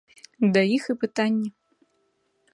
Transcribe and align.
Да 0.55 0.63
іх 0.77 0.83
і 0.95 0.95
пытанні. 1.03 1.49